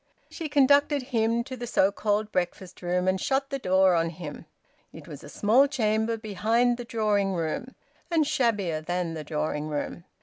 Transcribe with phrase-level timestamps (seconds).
[0.31, 4.47] She conducted him to the so called breakfast room and shut the door on him.
[4.91, 7.75] It was a small chamber behind the drawing room,
[8.09, 10.05] and shabbier than the drawing room.